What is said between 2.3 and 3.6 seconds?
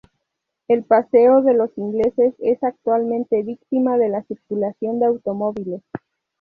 es actualmente